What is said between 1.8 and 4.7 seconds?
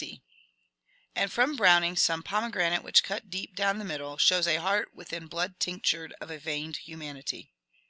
some pomeg^nate which cat deep down the middle. Shows a